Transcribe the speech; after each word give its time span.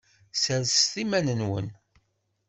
Sserset 0.33 0.93
iman-nwen. 1.03 1.67